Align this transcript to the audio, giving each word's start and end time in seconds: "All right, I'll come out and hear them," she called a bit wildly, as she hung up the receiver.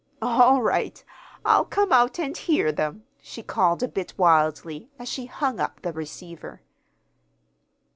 "All 0.19 0.63
right, 0.63 1.03
I'll 1.45 1.63
come 1.63 1.91
out 1.91 2.17
and 2.19 2.35
hear 2.35 2.71
them," 2.71 3.03
she 3.21 3.43
called 3.43 3.83
a 3.83 3.87
bit 3.87 4.15
wildly, 4.17 4.89
as 4.97 5.07
she 5.07 5.27
hung 5.27 5.59
up 5.59 5.83
the 5.83 5.93
receiver. 5.93 6.61